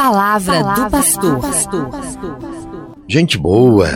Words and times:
palavra, 0.00 0.64
palavra 0.64 0.84
do 0.86 0.90
pastor. 0.90 1.90
Gente 3.06 3.36
boa, 3.36 3.86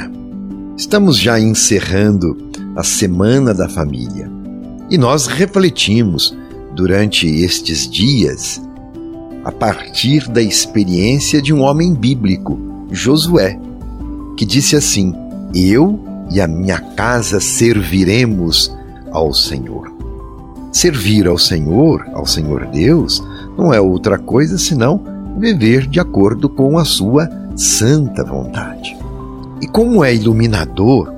estamos 0.77 1.19
já 1.19 1.41
encerrando 1.41 2.37
a 2.77 2.83
Semana 2.83 3.55
da 3.55 3.71
Família 3.71 4.31
e 4.91 4.99
nós 4.99 5.27
refletimos 5.27 6.37
durante 6.75 7.27
estes 7.27 7.89
dias 7.89 8.61
a 9.47 9.51
partir 9.51 10.29
da 10.29 10.43
experiência 10.43 11.41
de 11.41 11.55
um 11.55 11.63
homem 11.63 11.95
bíblico, 11.95 12.59
Josué, 12.91 13.59
que 14.37 14.45
disse 14.45 14.77
assim: 14.77 15.15
Eu 15.55 15.99
e 16.31 16.39
a 16.39 16.47
minha 16.47 16.81
casa 16.81 17.41
serviremos 17.41 18.71
ao 19.11 19.33
Senhor. 19.33 19.91
Servir 20.71 21.27
ao 21.27 21.39
Senhor, 21.39 22.05
ao 22.13 22.27
Senhor 22.27 22.67
Deus, 22.67 23.25
não 23.57 23.73
é 23.73 23.81
outra 23.81 24.19
coisa 24.19 24.59
senão 24.59 25.14
viver 25.37 25.87
de 25.87 26.01
acordo 26.01 26.49
com 26.49 26.79
a 26.79 26.85
sua 26.85 27.29
santa 27.57 28.25
vontade. 28.25 28.97
E 29.61 29.67
como 29.67 30.05
é 30.05 30.15
iluminador 30.15 31.13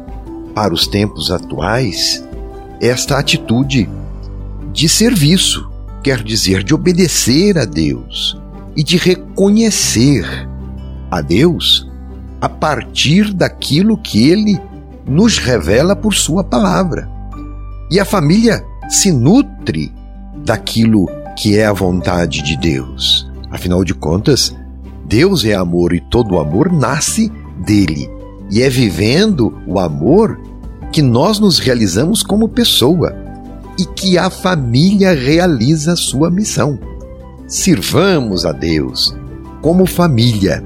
para 0.54 0.72
os 0.72 0.86
tempos 0.86 1.30
atuais 1.30 2.24
esta 2.80 3.18
atitude 3.18 3.88
de 4.72 4.88
serviço, 4.88 5.70
quer 6.02 6.22
dizer, 6.22 6.62
de 6.62 6.74
obedecer 6.74 7.58
a 7.58 7.64
Deus 7.64 8.38
e 8.76 8.82
de 8.82 8.96
reconhecer 8.96 10.26
a 11.10 11.20
Deus 11.20 11.90
a 12.40 12.48
partir 12.48 13.32
daquilo 13.32 13.96
que 13.96 14.28
ele 14.28 14.60
nos 15.06 15.38
revela 15.38 15.96
por 15.96 16.14
sua 16.14 16.44
palavra. 16.44 17.08
E 17.90 17.98
a 17.98 18.04
família 18.04 18.62
se 18.88 19.12
nutre 19.12 19.92
daquilo 20.44 21.08
que 21.36 21.56
é 21.58 21.66
a 21.66 21.72
vontade 21.72 22.42
de 22.42 22.56
Deus. 22.56 23.30
Afinal 23.56 23.82
de 23.82 23.94
contas, 23.94 24.54
Deus 25.08 25.42
é 25.42 25.54
amor 25.54 25.94
e 25.94 26.00
todo 26.10 26.38
amor 26.38 26.70
nasce 26.70 27.32
dele. 27.64 28.06
E 28.50 28.60
é 28.60 28.68
vivendo 28.68 29.58
o 29.66 29.78
amor 29.78 30.38
que 30.92 31.00
nós 31.00 31.38
nos 31.38 31.58
realizamos 31.58 32.22
como 32.22 32.50
pessoa 32.50 33.16
e 33.78 33.86
que 33.86 34.18
a 34.18 34.28
família 34.28 35.14
realiza 35.14 35.94
a 35.94 35.96
sua 35.96 36.30
missão. 36.30 36.78
Sirvamos 37.48 38.44
a 38.44 38.52
Deus 38.52 39.16
como 39.62 39.86
família, 39.86 40.62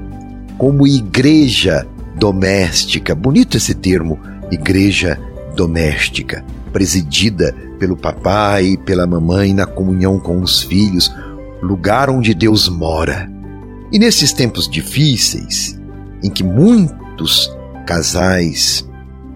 como 0.57 0.85
igreja 0.85 1.87
doméstica. 2.17 3.15
Bonito 3.15 3.55
esse 3.55 3.73
termo, 3.73 4.19
igreja 4.51 5.17
doméstica, 5.55 6.43
presidida 6.73 7.55
pelo 7.79 7.95
papai 7.95 8.65
e 8.65 8.77
pela 8.77 9.07
mamãe 9.07 9.53
na 9.53 9.65
comunhão 9.65 10.19
com 10.19 10.41
os 10.41 10.61
filhos, 10.61 11.09
lugar 11.61 12.09
onde 12.09 12.33
Deus 12.33 12.67
mora. 12.67 13.31
E 13.91 13.99
nesses 13.99 14.33
tempos 14.33 14.67
difíceis, 14.69 15.79
em 16.23 16.29
que 16.29 16.43
muitos 16.43 17.51
casais 17.85 18.87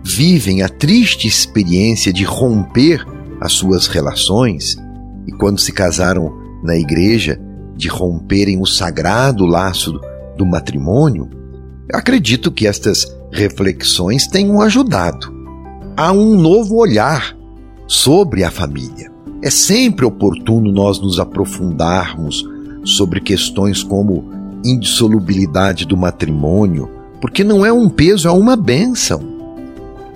vivem 0.04 0.62
a 0.62 0.70
triste 0.70 1.28
experiência 1.28 2.14
de 2.14 2.24
romper 2.24 3.06
as 3.42 3.54
suas 3.54 3.88
relações, 3.88 4.78
e 5.28 5.32
quando 5.32 5.60
se 5.60 5.72
casaram 5.72 6.34
na 6.64 6.76
igreja, 6.76 7.40
de 7.76 7.88
romperem 7.88 8.62
o 8.62 8.66
sagrado 8.66 9.46
laço 9.46 10.00
do 10.38 10.46
matrimônio, 10.46 11.30
acredito 11.94 12.52
que 12.52 12.68
estas 12.68 13.06
reflexões 13.32 14.28
tenham 14.28 14.62
ajudado 14.62 15.34
a 15.98 16.12
um 16.12 16.40
novo 16.40 16.76
olhar 16.78 17.36
sobre 17.88 18.44
a 18.44 18.52
família. 18.52 19.15
É 19.46 19.50
sempre 19.52 20.04
oportuno 20.04 20.72
nós 20.72 21.00
nos 21.00 21.20
aprofundarmos 21.20 22.44
sobre 22.84 23.22
questões 23.22 23.84
como 23.84 24.26
indissolubilidade 24.66 25.86
do 25.86 25.96
matrimônio, 25.96 26.90
porque 27.22 27.44
não 27.44 27.64
é 27.64 27.72
um 27.72 27.88
peso, 27.88 28.28
é 28.28 28.32
uma 28.32 28.56
bênção. 28.56 29.22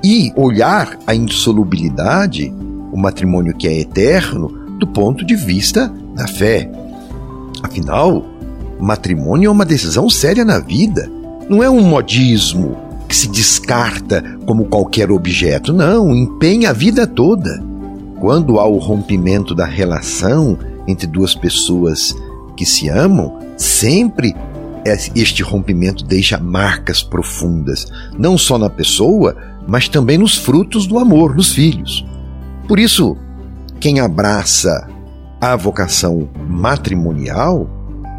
E 0.03 0.33
olhar 0.35 0.97
a 1.05 1.13
indissolubilidade, 1.13 2.51
o 2.91 2.97
matrimônio 2.97 3.55
que 3.55 3.67
é 3.67 3.79
eterno, 3.79 4.47
do 4.79 4.87
ponto 4.87 5.23
de 5.23 5.35
vista 5.35 5.93
da 6.15 6.27
fé. 6.27 6.67
Afinal, 7.61 8.25
matrimônio 8.79 9.47
é 9.49 9.51
uma 9.51 9.63
decisão 9.63 10.09
séria 10.09 10.43
na 10.43 10.57
vida, 10.57 11.07
não 11.47 11.61
é 11.61 11.69
um 11.69 11.81
modismo 11.81 12.75
que 13.07 13.15
se 13.15 13.27
descarta 13.27 14.23
como 14.47 14.65
qualquer 14.65 15.11
objeto, 15.11 15.71
não, 15.71 16.15
empenha 16.15 16.71
a 16.71 16.73
vida 16.73 17.05
toda. 17.05 17.68
Quando 18.19 18.59
há 18.59 18.67
o 18.67 18.77
rompimento 18.77 19.55
da 19.55 19.65
relação 19.65 20.57
entre 20.87 21.07
duas 21.07 21.33
pessoas 21.33 22.13
que 22.57 22.65
se 22.65 22.89
amam, 22.89 23.39
sempre 23.55 24.35
este 25.15 25.43
rompimento 25.43 26.03
deixa 26.03 26.37
marcas 26.37 27.01
profundas, 27.03 27.87
não 28.17 28.37
só 28.37 28.57
na 28.57 28.69
pessoa, 28.69 29.35
mas 29.67 29.87
também 29.87 30.17
nos 30.17 30.35
frutos 30.37 30.87
do 30.87 30.97
amor, 30.99 31.35
nos 31.35 31.53
filhos. 31.53 32.05
Por 32.67 32.79
isso, 32.79 33.15
quem 33.79 33.99
abraça 33.99 34.87
a 35.39 35.55
vocação 35.55 36.27
matrimonial 36.49 37.69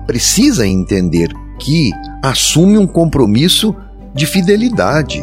precisa 0.06 0.66
entender 0.66 1.28
que 1.58 1.90
assume 2.22 2.78
um 2.78 2.86
compromisso 2.86 3.76
de 4.14 4.26
fidelidade. 4.26 5.20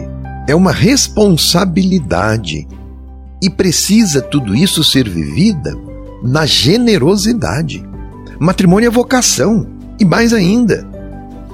É 0.48 0.56
uma 0.56 0.72
responsabilidade 0.72 2.68
e 3.42 3.50
precisa 3.50 4.22
tudo 4.22 4.56
isso 4.56 4.84
ser 4.84 5.08
vivida 5.08 5.76
na 6.24 6.46
generosidade. 6.46 7.84
Matrimônio 8.40 8.88
é 8.88 8.92
vocação. 8.92 9.68
E 10.00 10.06
mais 10.06 10.32
ainda, 10.32 10.88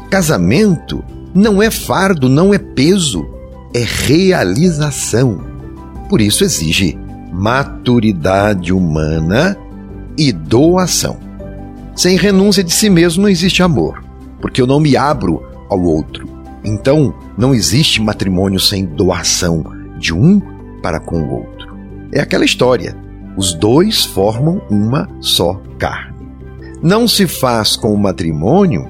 casamento 0.10 1.04
não 1.34 1.62
é 1.62 1.72
fardo, 1.72 2.28
não 2.28 2.54
é 2.54 2.58
peso, 2.58 3.26
é 3.74 3.84
realização. 3.84 5.42
Por 6.10 6.20
isso 6.20 6.44
exige 6.44 6.98
maturidade 7.32 8.74
humana 8.74 9.58
e 10.18 10.32
doação. 10.32 11.18
Sem 11.96 12.18
renúncia 12.18 12.64
de 12.64 12.74
si 12.74 12.90
mesmo 12.90 13.24
não 13.24 13.30
existe 13.30 13.64
amor, 13.64 14.04
porque 14.42 14.62
eu 14.62 14.68
não 14.68 14.80
me 14.80 14.98
abro 14.98 15.42
ao 15.70 15.82
outro. 15.82 16.28
Então, 16.64 17.14
não 17.38 17.54
existe 17.54 18.02
matrimônio 18.02 18.60
sem 18.60 18.86
doação 18.86 19.64
de 19.98 20.14
um 20.14 20.42
para 20.82 21.00
com 21.00 21.22
o 21.22 21.32
outro. 21.32 21.53
É 22.14 22.22
aquela 22.22 22.46
história. 22.46 22.96
Os 23.36 23.54
dois 23.54 24.06
formam 24.06 24.62
uma 24.70 25.10
só 25.20 25.60
carne. 25.80 26.14
Não 26.82 27.08
se 27.08 27.26
faz 27.26 27.76
com 27.76 27.94
o 27.94 27.98
matrimônio 27.98 28.88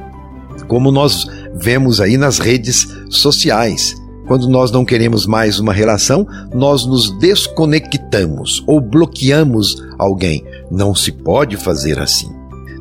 como 0.68 0.92
nós 0.92 1.26
vemos 1.56 2.02
aí 2.02 2.18
nas 2.18 2.40
redes 2.40 2.88
sociais. 3.10 3.96
Quando 4.28 4.48
nós 4.48 4.72
não 4.72 4.86
queremos 4.86 5.26
mais 5.26 5.60
uma 5.60 5.74
relação, 5.74 6.26
nós 6.54 6.86
nos 6.86 7.12
desconectamos 7.20 8.64
ou 8.66 8.80
bloqueamos 8.80 9.84
alguém. 9.98 10.44
Não 10.72 10.96
se 10.96 11.12
pode 11.12 11.58
fazer 11.58 12.00
assim. 12.00 12.32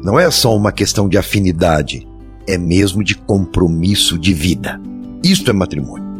Não 0.02 0.18
é 0.18 0.30
só 0.30 0.56
uma 0.56 0.72
questão 0.72 1.08
de 1.08 1.18
afinidade, 1.18 2.06
é 2.46 2.58
mesmo 2.58 3.04
de 3.04 3.14
compromisso 3.14 4.18
de 4.18 4.32
vida. 4.32 4.80
Isto 5.22 5.50
é 5.50 5.52
matrimônio. 5.52 6.11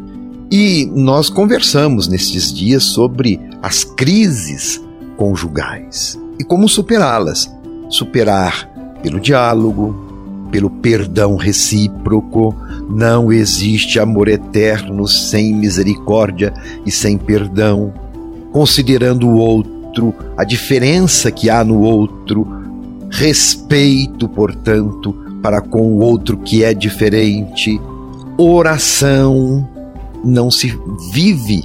E 0.54 0.84
nós 0.94 1.30
conversamos 1.30 2.08
nestes 2.08 2.52
dias 2.52 2.84
sobre 2.84 3.40
as 3.62 3.84
crises 3.84 4.84
conjugais 5.16 6.20
e 6.38 6.44
como 6.44 6.68
superá-las. 6.68 7.50
Superar 7.88 8.68
pelo 9.02 9.18
diálogo, 9.18 10.46
pelo 10.50 10.68
perdão 10.68 11.36
recíproco. 11.36 12.54
Não 12.90 13.32
existe 13.32 13.98
amor 13.98 14.28
eterno 14.28 15.08
sem 15.08 15.54
misericórdia 15.54 16.52
e 16.84 16.90
sem 16.90 17.16
perdão. 17.16 17.90
Considerando 18.52 19.26
o 19.26 19.36
outro, 19.36 20.14
a 20.36 20.44
diferença 20.44 21.30
que 21.30 21.48
há 21.48 21.64
no 21.64 21.80
outro, 21.80 22.46
respeito, 23.10 24.28
portanto, 24.28 25.16
para 25.42 25.62
com 25.62 25.80
o 25.80 26.00
outro 26.00 26.36
que 26.36 26.62
é 26.62 26.74
diferente, 26.74 27.80
oração, 28.36 29.66
não 30.24 30.50
se 30.50 30.78
vive 31.12 31.64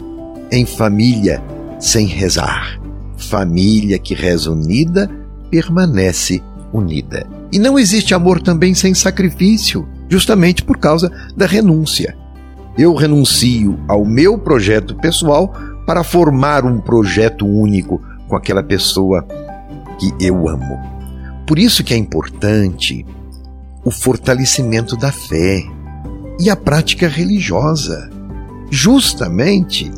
em 0.52 0.66
família 0.66 1.42
sem 1.80 2.06
rezar. 2.06 2.80
Família 3.18 4.00
que 4.00 4.14
reza 4.14 4.52
unida 4.52 5.10
permanece 5.50 6.42
unida. 6.74 7.28
E 7.52 7.60
não 7.60 7.80
existe 7.80 8.14
amor 8.14 8.42
também 8.42 8.74
sem 8.74 8.94
sacrifício, 8.94 9.88
justamente 10.10 10.64
por 10.64 10.78
causa 10.78 11.12
da 11.36 11.46
renúncia. 11.46 12.16
Eu 12.78 12.94
renuncio 12.94 13.80
ao 13.88 14.06
meu 14.06 14.38
projeto 14.38 14.96
pessoal 14.96 15.54
para 15.86 16.04
formar 16.04 16.66
um 16.66 16.80
projeto 16.80 17.46
único 17.46 18.02
com 18.28 18.36
aquela 18.36 18.62
pessoa 18.62 19.26
que 20.00 20.14
eu 20.20 20.48
amo. 20.48 20.78
Por 21.48 21.58
isso 21.58 21.84
que 21.84 21.94
é 21.94 21.98
importante 21.98 23.06
o 23.84 23.90
fortalecimento 23.90 24.98
da 24.98 25.12
fé 25.12 25.64
e 26.40 26.50
a 26.50 26.56
prática 26.56 27.08
religiosa 27.08 28.10
justamente 28.70 29.92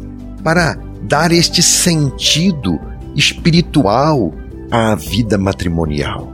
para 0.44 0.78
dar 1.02 1.32
este 1.32 1.62
sentido 1.62 2.80
espiritual 3.16 4.34
à 4.72 4.96
vida 4.96 5.38
matrimonial. 5.38 6.34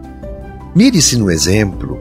Mire-se 0.75 1.17
no 1.17 1.31
exemplo 1.31 1.99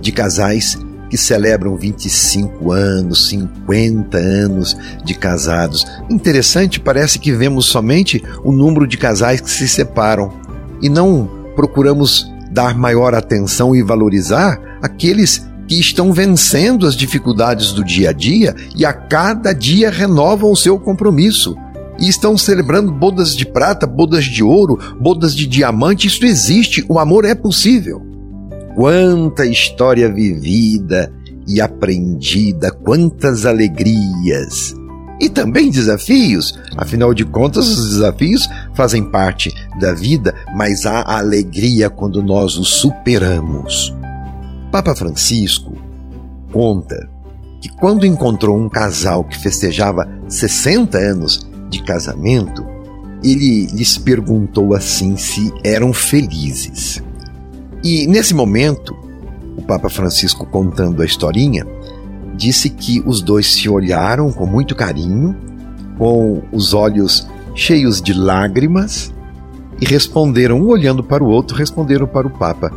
de 0.00 0.10
casais 0.10 0.76
que 1.08 1.16
celebram 1.16 1.76
25 1.76 2.72
anos, 2.72 3.28
50 3.28 4.18
anos 4.18 4.76
de 5.04 5.14
casados. 5.14 5.86
Interessante, 6.10 6.80
parece 6.80 7.18
que 7.18 7.32
vemos 7.32 7.66
somente 7.66 8.22
o 8.42 8.50
número 8.50 8.86
de 8.86 8.96
casais 8.96 9.40
que 9.40 9.50
se 9.50 9.68
separam 9.68 10.32
e 10.82 10.88
não 10.88 11.30
procuramos 11.54 12.30
dar 12.50 12.76
maior 12.76 13.14
atenção 13.14 13.74
e 13.74 13.82
valorizar 13.82 14.60
aqueles 14.82 15.46
que 15.66 15.78
estão 15.78 16.12
vencendo 16.12 16.86
as 16.86 16.94
dificuldades 16.94 17.72
do 17.72 17.84
dia 17.84 18.10
a 18.10 18.12
dia 18.12 18.54
e 18.74 18.84
a 18.84 18.92
cada 18.92 19.52
dia 19.52 19.90
renovam 19.90 20.50
o 20.50 20.56
seu 20.56 20.78
compromisso. 20.78 21.56
E 21.98 22.08
estão 22.08 22.36
celebrando 22.36 22.92
bodas 22.92 23.34
de 23.34 23.46
prata, 23.46 23.86
bodas 23.86 24.24
de 24.24 24.44
ouro, 24.44 24.78
bodas 25.00 25.34
de 25.34 25.46
diamante. 25.46 26.06
Isso 26.06 26.24
existe, 26.26 26.84
o 26.88 26.98
amor 26.98 27.24
é 27.24 27.34
possível. 27.34 28.02
Quanta 28.74 29.46
história 29.46 30.12
vivida 30.12 31.10
e 31.48 31.60
aprendida, 31.60 32.70
quantas 32.70 33.46
alegrias! 33.46 34.74
E 35.18 35.30
também 35.30 35.70
desafios, 35.70 36.58
afinal 36.76 37.14
de 37.14 37.24
contas, 37.24 37.66
os 37.68 37.90
desafios 37.94 38.46
fazem 38.74 39.02
parte 39.02 39.50
da 39.80 39.94
vida, 39.94 40.34
mas 40.54 40.84
há 40.84 41.16
alegria 41.16 41.88
quando 41.88 42.22
nós 42.22 42.58
os 42.58 42.68
superamos. 42.68 43.94
Papa 44.76 44.94
Francisco 44.94 45.72
conta 46.52 47.08
que 47.62 47.68
quando 47.76 48.04
encontrou 48.04 48.58
um 48.58 48.68
casal 48.68 49.24
que 49.24 49.38
festejava 49.38 50.06
60 50.28 50.98
anos 50.98 51.48
de 51.70 51.82
casamento, 51.82 52.62
ele 53.24 53.68
lhes 53.68 53.96
perguntou 53.96 54.74
assim 54.74 55.16
se 55.16 55.50
eram 55.64 55.94
felizes. 55.94 57.02
E 57.82 58.06
nesse 58.06 58.34
momento, 58.34 58.94
o 59.56 59.62
Papa 59.62 59.88
Francisco 59.88 60.44
contando 60.44 61.00
a 61.00 61.06
historinha, 61.06 61.66
disse 62.34 62.68
que 62.68 63.02
os 63.06 63.22
dois 63.22 63.54
se 63.54 63.70
olharam 63.70 64.30
com 64.30 64.44
muito 64.44 64.76
carinho, 64.76 65.34
com 65.96 66.42
os 66.52 66.74
olhos 66.74 67.26
cheios 67.54 68.02
de 68.02 68.12
lágrimas, 68.12 69.10
e 69.80 69.86
responderam, 69.86 70.60
um 70.60 70.68
olhando 70.68 71.02
para 71.02 71.24
o 71.24 71.28
outro, 71.28 71.56
responderam 71.56 72.06
para 72.06 72.26
o 72.26 72.38
Papa: 72.38 72.70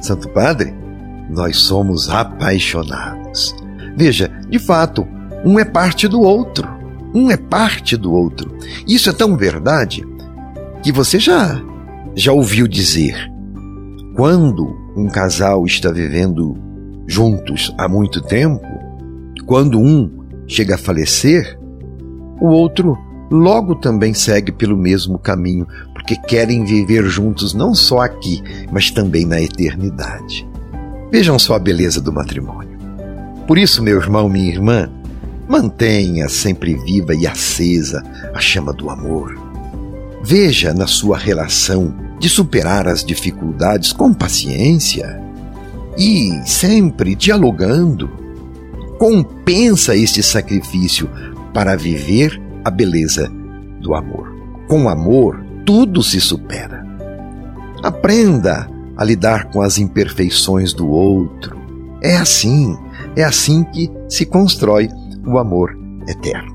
Santo 0.00 0.28
Padre, 0.28 0.83
nós 1.28 1.58
somos 1.58 2.08
apaixonados. 2.08 3.54
Veja, 3.96 4.30
de 4.48 4.58
fato, 4.58 5.06
um 5.44 5.58
é 5.58 5.64
parte 5.64 6.08
do 6.08 6.20
outro. 6.20 6.68
Um 7.14 7.30
é 7.30 7.36
parte 7.36 7.96
do 7.96 8.12
outro. 8.12 8.50
Isso 8.86 9.08
é 9.08 9.12
tão 9.12 9.36
verdade 9.36 10.04
que 10.82 10.90
você 10.90 11.18
já 11.18 11.62
já 12.14 12.32
ouviu 12.32 12.68
dizer. 12.68 13.16
Quando 14.14 14.76
um 14.96 15.08
casal 15.08 15.64
está 15.66 15.90
vivendo 15.90 16.56
juntos 17.06 17.74
há 17.76 17.88
muito 17.88 18.20
tempo, 18.20 18.66
quando 19.46 19.78
um 19.78 20.10
chega 20.46 20.76
a 20.76 20.78
falecer, 20.78 21.58
o 22.40 22.46
outro 22.46 22.96
logo 23.30 23.74
também 23.74 24.14
segue 24.14 24.52
pelo 24.52 24.76
mesmo 24.76 25.18
caminho, 25.18 25.66
porque 25.92 26.16
querem 26.16 26.64
viver 26.64 27.04
juntos 27.04 27.54
não 27.54 27.74
só 27.74 28.00
aqui, 28.00 28.42
mas 28.70 28.90
também 28.90 29.26
na 29.26 29.40
eternidade. 29.40 30.46
Vejam 31.14 31.38
só 31.38 31.54
a 31.54 31.60
beleza 31.60 32.00
do 32.00 32.12
matrimônio. 32.12 32.76
Por 33.46 33.56
isso, 33.56 33.80
meu 33.80 34.00
irmão, 34.00 34.28
minha 34.28 34.50
irmã, 34.50 34.90
mantenha 35.48 36.28
sempre 36.28 36.74
viva 36.74 37.14
e 37.14 37.24
acesa 37.24 38.02
a 38.34 38.40
chama 38.40 38.72
do 38.72 38.90
amor. 38.90 39.32
Veja 40.24 40.74
na 40.74 40.88
sua 40.88 41.16
relação 41.16 41.94
de 42.18 42.28
superar 42.28 42.88
as 42.88 43.04
dificuldades 43.04 43.92
com 43.92 44.12
paciência 44.12 45.22
e 45.96 46.32
sempre 46.44 47.14
dialogando. 47.14 48.10
Compensa 48.98 49.94
este 49.94 50.20
sacrifício 50.20 51.08
para 51.52 51.76
viver 51.76 52.42
a 52.64 52.72
beleza 52.72 53.30
do 53.80 53.94
amor. 53.94 54.34
Com 54.66 54.88
amor, 54.88 55.46
tudo 55.64 56.02
se 56.02 56.20
supera. 56.20 56.84
Aprenda 57.84 58.68
a 58.96 59.04
lidar 59.04 59.50
com 59.50 59.60
as 59.60 59.78
imperfeições 59.78 60.72
do 60.72 60.88
outro. 60.88 61.58
É 62.02 62.16
assim, 62.16 62.76
é 63.16 63.24
assim 63.24 63.64
que 63.64 63.90
se 64.08 64.26
constrói 64.26 64.88
o 65.26 65.38
amor 65.38 65.76
eterno. 66.08 66.54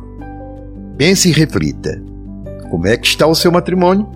Pense 0.98 1.30
e 1.30 1.32
reflita. 1.32 2.02
Como 2.70 2.88
é 2.88 2.98
que 2.98 3.08
está 3.08 3.26
o 3.26 3.36
seu 3.36 3.52
matrimônio? 3.52 4.08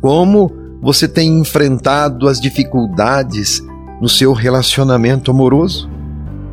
Como 0.00 0.50
você 0.82 1.06
tem 1.06 1.38
enfrentado 1.38 2.28
as 2.28 2.40
dificuldades 2.40 3.62
no 4.00 4.08
seu 4.08 4.32
relacionamento 4.32 5.30
amoroso? 5.30 5.88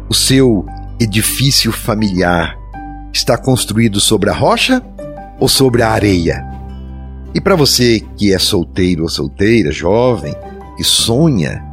O 0.07 0.13
seu 0.13 0.65
edifício 0.99 1.71
familiar 1.71 2.55
está 3.11 3.37
construído 3.37 3.99
sobre 3.99 4.29
a 4.29 4.33
rocha 4.33 4.81
ou 5.39 5.47
sobre 5.47 5.81
a 5.81 5.89
areia? 5.89 6.45
E 7.33 7.41
para 7.41 7.55
você 7.55 8.01
que 8.15 8.33
é 8.33 8.37
solteiro 8.37 9.03
ou 9.03 9.09
solteira, 9.09 9.71
jovem, 9.71 10.35
que 10.81 10.83
sonha 10.83 11.63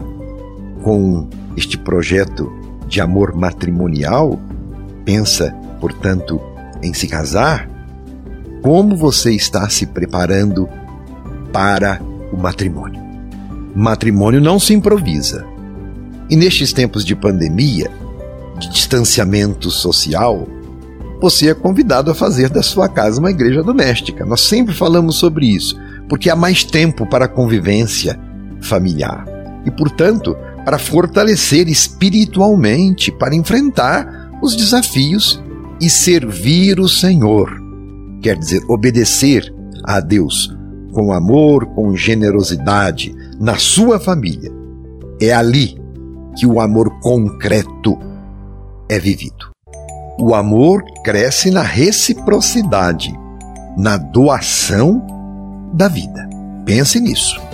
com 0.83 1.27
este 1.57 1.79
projeto 1.79 2.53
de 2.87 3.01
amor 3.01 3.35
matrimonial, 3.35 4.39
pensa, 5.03 5.51
portanto, 5.81 6.39
em 6.83 6.93
se 6.93 7.09
casar, 7.09 7.67
como 8.61 8.95
você 8.95 9.33
está 9.33 9.67
se 9.71 9.87
preparando 9.87 10.69
para 11.51 12.03
o 12.31 12.37
matrimônio? 12.37 13.03
Matrimônio 13.75 14.43
não 14.43 14.61
se 14.61 14.75
improvisa. 14.75 15.47
E 16.29 16.37
nestes 16.37 16.75
tempos 16.75 17.03
de 17.03 17.17
pandemia, 17.17 17.91
de 18.59 18.69
distanciamento 18.69 19.71
social, 19.71 20.47
você 21.19 21.49
é 21.49 21.55
convidado 21.55 22.11
a 22.11 22.15
fazer 22.15 22.51
da 22.51 22.63
sua 22.63 22.91
casa 22.91 23.21
uma 23.21 23.31
igreja 23.31 23.63
doméstica. 23.63 24.27
Nós 24.27 24.43
sempre 24.43 24.75
falamos 24.75 25.17
sobre 25.17 25.47
isso, 25.47 25.81
porque 26.11 26.29
há 26.29 26.37
mais 26.37 26.63
tempo 26.63 27.07
para 27.07 27.25
a 27.25 27.29
convivência, 27.29 28.28
familiar 28.63 29.25
e, 29.65 29.71
portanto, 29.71 30.37
para 30.65 30.79
fortalecer 30.79 31.69
espiritualmente, 31.69 33.11
para 33.11 33.35
enfrentar 33.35 34.31
os 34.43 34.55
desafios 34.55 35.43
e 35.81 35.89
servir 35.89 36.81
o 36.81 36.89
Senhor. 36.89 37.51
Quer 38.21 38.37
dizer, 38.37 38.63
obedecer 38.69 39.53
a 39.85 40.01
Deus 40.01 40.55
com 40.93 41.13
amor, 41.13 41.67
com 41.67 41.97
generosidade 41.97 43.15
na 43.41 43.57
sua 43.57 43.99
família. 43.99 44.51
É 45.21 45.33
ali 45.33 45.81
que 46.37 46.47
o 46.47 46.61
amor 46.61 47.01
concreto 47.01 47.99
é 48.89 48.99
vivido. 48.99 49.51
O 50.19 50.35
amor 50.35 50.83
cresce 51.05 51.51
na 51.51 51.63
reciprocidade, 51.63 53.11
na 53.77 53.97
doação 53.97 55.03
da 55.73 55.89
vida. 55.89 56.29
Pense 56.65 57.01
nisso 57.01 57.48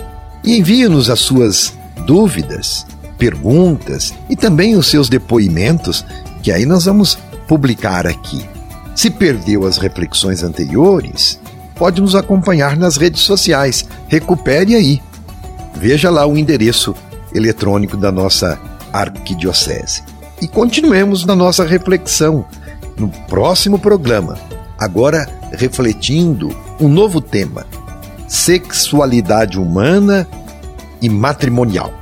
e 0.44 0.58
envie-nos 0.58 1.08
as 1.08 1.20
suas 1.20 1.74
dúvidas, 2.06 2.86
perguntas 3.18 4.12
e 4.28 4.36
também 4.36 4.76
os 4.76 4.86
seus 4.86 5.08
depoimentos, 5.08 6.04
que 6.42 6.52
aí 6.52 6.66
nós 6.66 6.84
vamos 6.84 7.18
publicar 7.48 8.06
aqui. 8.06 8.44
Se 8.94 9.10
perdeu 9.10 9.66
as 9.66 9.78
reflexões 9.78 10.42
anteriores, 10.42 11.40
pode 11.74 12.00
nos 12.00 12.14
acompanhar 12.14 12.76
nas 12.76 12.96
redes 12.96 13.22
sociais. 13.22 13.86
Recupere 14.06 14.74
aí. 14.74 15.02
Veja 15.74 16.10
lá 16.10 16.26
o 16.26 16.36
endereço 16.36 16.94
eletrônico 17.34 17.96
da 17.96 18.12
nossa 18.12 18.58
arquidiocese. 18.92 20.02
E 20.40 20.46
continuemos 20.46 21.24
na 21.24 21.34
nossa 21.34 21.64
reflexão 21.64 22.44
no 22.96 23.08
próximo 23.08 23.78
programa, 23.78 24.38
agora 24.78 25.28
refletindo 25.52 26.54
um 26.80 26.88
novo 26.88 27.20
tema 27.20 27.66
sexualidade 28.28 29.58
humana 29.58 30.26
e 31.00 31.08
matrimonial. 31.08 31.92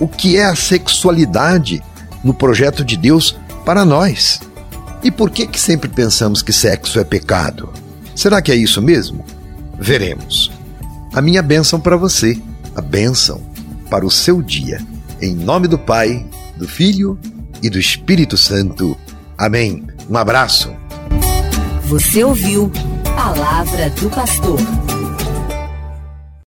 O 0.00 0.08
que 0.08 0.36
é 0.36 0.44
a 0.44 0.56
sexualidade 0.56 1.82
no 2.22 2.34
projeto 2.34 2.84
de 2.84 2.96
Deus 2.96 3.36
para 3.64 3.84
nós? 3.84 4.40
E 5.02 5.10
por 5.10 5.30
que 5.30 5.46
que 5.46 5.60
sempre 5.60 5.88
pensamos 5.88 6.42
que 6.42 6.52
sexo 6.52 6.98
é 6.98 7.04
pecado? 7.04 7.72
Será 8.14 8.40
que 8.40 8.50
é 8.50 8.56
isso 8.56 8.80
mesmo? 8.80 9.24
Veremos. 9.78 10.50
A 11.12 11.20
minha 11.20 11.42
bênção 11.42 11.78
para 11.78 11.96
você, 11.96 12.40
a 12.74 12.80
bênção 12.80 13.42
para 13.90 14.06
o 14.06 14.10
seu 14.10 14.42
dia. 14.42 14.80
Em 15.20 15.34
nome 15.34 15.68
do 15.68 15.78
Pai, 15.78 16.26
do 16.56 16.66
Filho 16.66 17.18
e 17.62 17.68
do 17.68 17.78
Espírito 17.78 18.36
Santo. 18.36 18.96
Amém. 19.36 19.84
Um 20.08 20.16
abraço. 20.16 20.74
Você 21.84 22.24
ouviu 22.24 22.70
Palavra 23.14 23.90
do 23.90 24.10
Pastor. 24.10 24.58